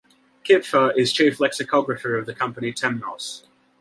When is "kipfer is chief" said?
0.43-1.39